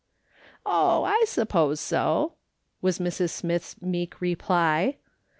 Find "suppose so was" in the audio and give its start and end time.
1.27-2.97